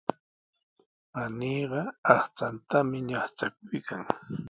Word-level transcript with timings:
Paniiqa 1.11 1.81
aqchantami 2.13 2.97
ñaqchakuykan. 3.09 4.01